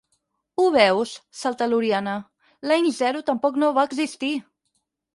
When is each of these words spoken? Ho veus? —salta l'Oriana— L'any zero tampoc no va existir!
Ho 0.63 0.63
veus? 0.75 1.11
—salta 1.41 1.69
l'Oriana— 1.71 2.17
L'any 2.71 2.91
zero 3.05 3.25
tampoc 3.31 3.63
no 3.67 3.73
va 3.81 3.89
existir! 3.95 4.35